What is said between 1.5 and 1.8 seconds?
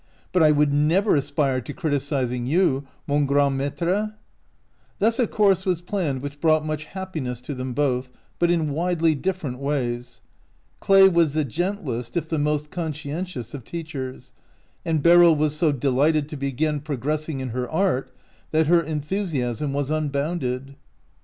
to